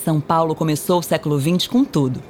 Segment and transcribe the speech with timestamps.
[0.00, 2.22] São Paulo começou o século XX com tudo.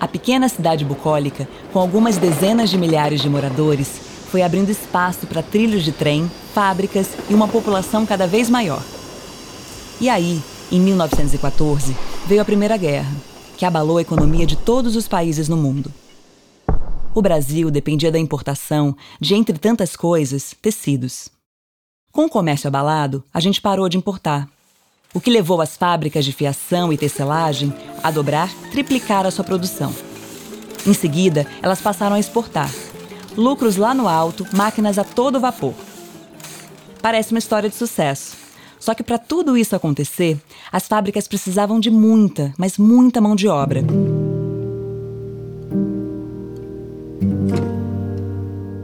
[0.00, 4.00] A pequena cidade bucólica, com algumas dezenas de milhares de moradores,
[4.30, 8.82] foi abrindo espaço para trilhos de trem, fábricas e uma população cada vez maior.
[10.00, 10.42] E aí,
[10.72, 11.94] em 1914,
[12.26, 13.14] veio a Primeira Guerra,
[13.56, 15.92] que abalou a economia de todos os países no mundo.
[17.14, 21.28] O Brasil dependia da importação de, entre tantas coisas, tecidos.
[22.10, 24.48] Com o comércio abalado, a gente parou de importar,
[25.14, 27.72] o que levou as fábricas de fiação e tecelagem
[28.02, 29.94] a dobrar, triplicar a sua produção.
[30.86, 32.70] Em seguida, elas passaram a exportar.
[33.36, 35.74] Lucros lá no alto, máquinas a todo vapor.
[37.00, 38.36] Parece uma história de sucesso.
[38.78, 43.46] Só que para tudo isso acontecer, as fábricas precisavam de muita, mas muita mão de
[43.46, 43.82] obra.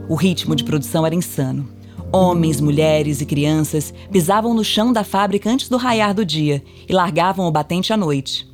[0.07, 1.78] O ritmo de produção era insano.
[2.11, 6.91] Homens, mulheres e crianças pisavam no chão da fábrica antes do raiar do dia e
[6.91, 8.49] largavam o batente à noite.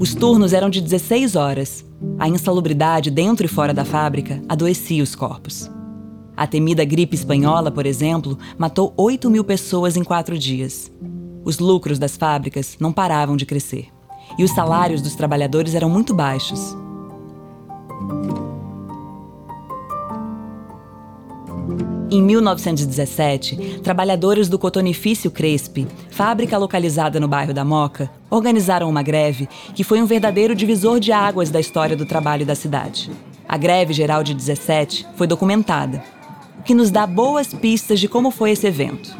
[0.00, 1.84] Os turnos eram de 16 horas.
[2.18, 5.70] A insalubridade dentro e fora da fábrica adoecia os corpos.
[6.36, 10.90] A temida gripe espanhola, por exemplo, matou 8 mil pessoas em quatro dias.
[11.44, 13.88] Os lucros das fábricas não paravam de crescer.
[14.36, 16.76] E os salários dos trabalhadores eram muito baixos.
[22.10, 29.48] Em 1917, trabalhadores do cotonifício Crespe, fábrica localizada no bairro da Moca, organizaram uma greve
[29.74, 33.10] que foi um verdadeiro divisor de águas da história do trabalho da cidade.
[33.48, 36.04] A greve geral de 17 foi documentada,
[36.58, 39.16] o que nos dá boas pistas de como foi esse evento.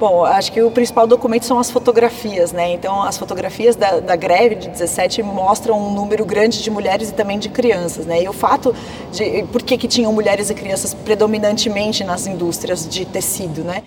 [0.00, 2.72] Bom, acho que o principal documento são as fotografias, né?
[2.72, 7.12] Então, as fotografias da, da, greve de 17 mostram um número grande de mulheres e
[7.12, 8.22] também de crianças, né?
[8.22, 8.74] E o fato
[9.12, 13.82] de por que, que tinham mulheres e crianças predominantemente nas indústrias de tecido, né?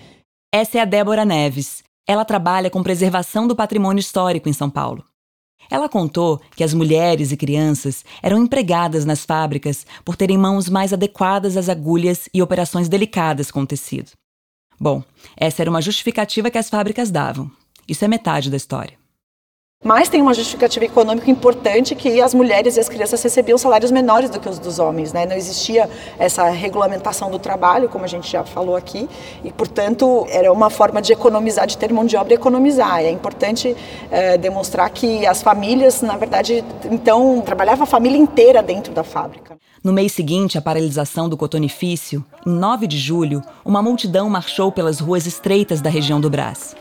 [0.54, 1.82] Essa é a Débora Neves.
[2.06, 5.04] Ela trabalha com preservação do patrimônio histórico em São Paulo.
[5.68, 10.92] Ela contou que as mulheres e crianças eram empregadas nas fábricas por terem mãos mais
[10.92, 14.12] adequadas às agulhas e operações delicadas com o tecido.
[14.78, 15.02] Bom,
[15.36, 17.50] essa era uma justificativa que as fábricas davam.
[17.88, 19.03] Isso é metade da história.
[19.84, 24.30] Mas tem uma justificativa econômica importante que as mulheres e as crianças recebiam salários menores
[24.30, 25.12] do que os dos homens.
[25.12, 25.26] Né?
[25.26, 29.06] Não existia essa regulamentação do trabalho, como a gente já falou aqui,
[29.44, 33.00] e, portanto, era uma forma de economizar, de ter mão de obra e economizar.
[33.00, 33.76] É importante
[34.10, 39.58] é, demonstrar que as famílias, na verdade, então, trabalhava a família inteira dentro da fábrica.
[39.84, 44.98] No mês seguinte à paralisação do cotonifício, em 9 de julho, uma multidão marchou pelas
[44.98, 46.74] ruas estreitas da região do Brás.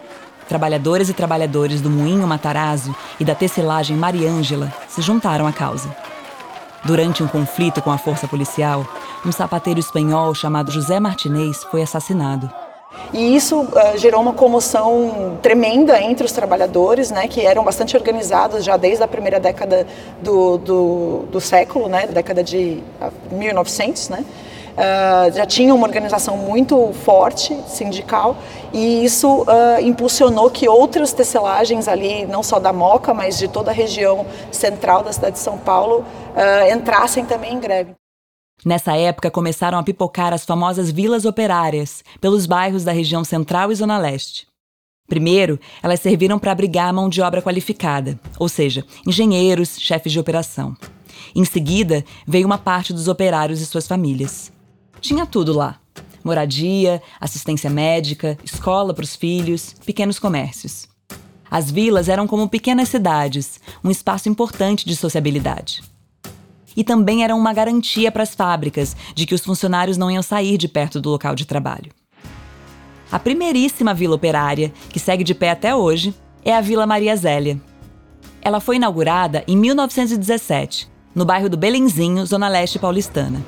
[0.48, 5.96] Trabalhadoras e trabalhadores do Moinho Matarazzo e da tecelagem Mariângela se juntaram à causa.
[6.86, 8.86] Durante um conflito com a força policial,
[9.26, 12.52] um sapateiro espanhol chamado José Martinez foi assassinado.
[13.14, 18.64] E isso uh, gerou uma comoção tremenda entre os trabalhadores, né, que eram bastante organizados
[18.64, 19.86] já desde a primeira década
[20.22, 22.84] do, do, do século, né, década de
[23.32, 24.26] 1900, né.
[24.73, 28.35] Uh, já tinha uma organização muito forte sindical
[28.73, 33.69] e isso uh, impulsionou que outras tecelagens ali, não só da Moca, mas de toda
[33.69, 36.03] a região central da cidade de São Paulo,
[36.72, 37.94] entrassem também em greve.
[38.66, 43.75] Nessa época começaram a pipocar as famosas vilas operárias pelos bairros da região central e
[43.75, 44.47] zona leste.
[45.07, 50.19] Primeiro, elas serviram para abrigar a mão de obra qualificada, ou seja, engenheiros, chefes de
[50.19, 50.75] operação.
[51.35, 54.51] Em seguida, veio uma parte dos operários e suas famílias.
[55.03, 55.80] Tinha tudo lá:
[56.24, 60.88] moradia, assistência médica, escola para os filhos, pequenos comércios.
[61.52, 65.84] As vilas eram como pequenas cidades, um espaço importante de sociabilidade
[66.75, 70.58] e também eram uma garantia para as fábricas de que os funcionários não iam sair
[70.58, 71.91] de perto do local de trabalho.
[73.12, 77.62] A primeiríssima vila operária, que segue de pé até hoje, é a Vila Maria Zélia.
[78.41, 83.46] Ela foi inaugurada em 1917, no bairro do Belenzinho, zona leste paulistana.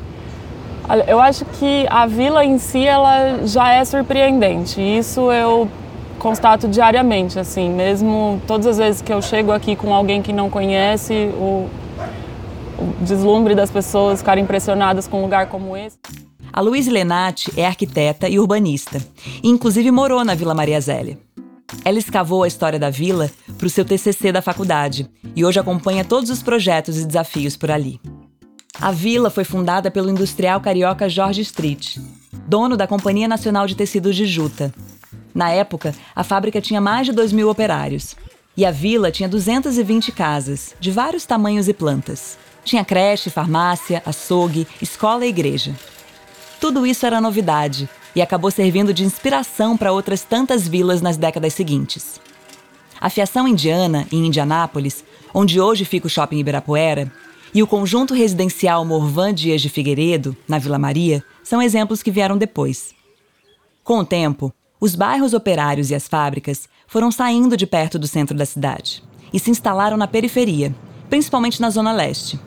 [1.08, 4.80] Eu acho que a vila em si ela já é surpreendente.
[4.82, 5.68] Isso eu
[6.20, 10.50] constato diariamente, assim, mesmo todas as vezes que eu chego aqui com alguém que não
[10.50, 11.68] conhece, o,
[12.80, 15.98] o deslumbre das pessoas ficarem impressionadas com um lugar como esse.
[16.52, 19.00] A Luiz Lenati é arquiteta e urbanista,
[19.44, 21.18] e inclusive morou na Vila Maria Zélia.
[21.84, 26.06] Ela escavou a história da vila para o seu TCC da faculdade e hoje acompanha
[26.06, 28.00] todos os projetos e desafios por ali.
[28.80, 31.98] A vila foi fundada pelo industrial carioca Jorge Street,
[32.46, 34.74] dono da Companhia Nacional de Tecidos de Juta.
[35.34, 38.16] Na época, a fábrica tinha mais de 2 mil operários
[38.56, 42.38] e a vila tinha 220 casas, de vários tamanhos e plantas.
[42.64, 45.74] Tinha creche, farmácia, açougue, escola e igreja.
[46.60, 51.54] Tudo isso era novidade e acabou servindo de inspiração para outras tantas vilas nas décadas
[51.54, 52.20] seguintes.
[53.00, 57.12] a Fiação Indiana, em Indianápolis, onde hoje fica o Shopping Ibirapuera,
[57.56, 62.38] e o conjunto residencial Morvan Dias de Figueiredo, na Vila Maria, são exemplos que vieram
[62.38, 62.94] depois.
[63.82, 68.36] Com o tempo, os bairros operários e as fábricas foram saindo de perto do centro
[68.36, 70.76] da cidade e se instalaram na periferia,
[71.10, 72.38] principalmente na Zona Leste.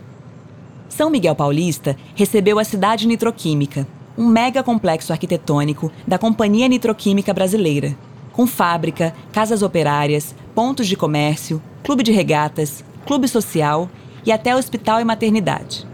[0.90, 7.96] São Miguel Paulista recebeu a cidade nitroquímica, um mega complexo arquitetônico da Companhia Nitroquímica Brasileira,
[8.30, 13.88] com fábrica, casas operárias, pontos de comércio, clube de regatas, clube social
[14.24, 15.86] e até hospital e maternidade.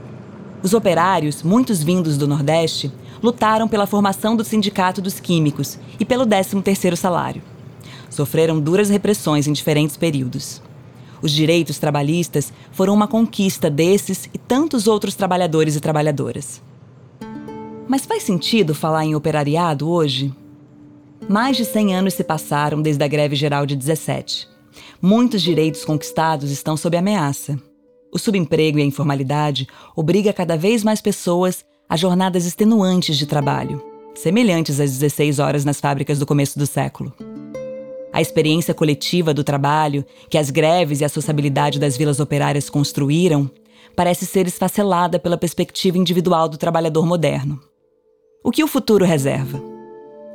[0.63, 2.91] Os operários, muitos vindos do Nordeste,
[3.23, 7.43] lutaram pela formação do Sindicato dos Químicos e pelo 13º salário.
[8.09, 10.63] Sofreram duras repressões em diferentes períodos.
[11.21, 16.63] Os direitos trabalhistas foram uma conquista desses e tantos outros trabalhadores e trabalhadoras.
[17.89, 20.35] Mas faz sentido falar em operariado hoje?
[21.29, 24.49] Mais de 100 anos se passaram desde a greve geral de 17.
[25.01, 27.59] Muitos direitos conquistados estão sob ameaça.
[28.15, 29.67] O subemprego e a informalidade
[29.97, 33.83] obriga cada vez mais pessoas a jornadas extenuantes de trabalho,
[34.15, 37.13] semelhantes às 16 horas nas fábricas do começo do século.
[38.13, 43.51] A experiência coletiva do trabalho, que as greves e a sociabilidade das vilas operárias construíram,
[43.97, 47.61] parece ser esfacelada pela perspectiva individual do trabalhador moderno.
[48.45, 49.61] O que o futuro reserva?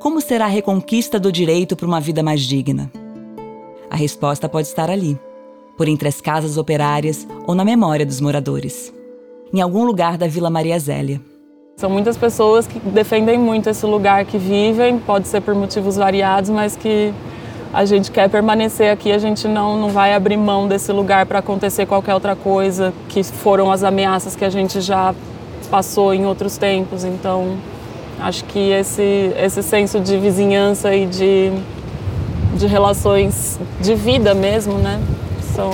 [0.01, 2.91] Como será a reconquista do direito para uma vida mais digna?
[3.89, 5.17] A resposta pode estar ali
[5.79, 8.93] por entre as casas operárias ou na memória dos moradores,
[9.53, 11.21] em algum lugar da Vila Maria Zélia.
[11.77, 16.49] São muitas pessoas que defendem muito esse lugar que vivem, pode ser por motivos variados,
[16.49, 17.13] mas que
[17.73, 21.39] a gente quer permanecer aqui, a gente não, não vai abrir mão desse lugar para
[21.39, 25.15] acontecer qualquer outra coisa, que foram as ameaças que a gente já
[25.71, 27.05] passou em outros tempos.
[27.05, 27.55] Então,
[28.19, 31.53] acho que esse, esse senso de vizinhança e de,
[32.57, 34.99] de relações de vida mesmo, né,
[35.59, 35.71] são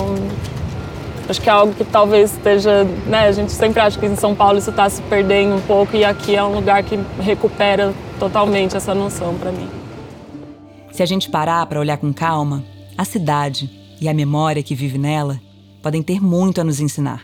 [1.28, 4.34] acho que é algo que talvez esteja, né, a gente sempre acha que em São
[4.34, 8.76] Paulo isso está se perdendo um pouco e aqui é um lugar que recupera totalmente
[8.76, 9.68] essa noção para mim.
[10.92, 12.64] Se a gente parar para olhar com calma,
[12.96, 13.68] a cidade
[14.00, 15.40] e a memória que vive nela
[15.82, 17.22] podem ter muito a nos ensinar.